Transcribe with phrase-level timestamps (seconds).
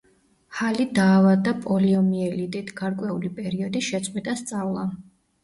[0.59, 4.89] ჰალი დაავადდა პოლიომიელიტით, გარკვეული პერიოდი შეწყვიტა სწავლა.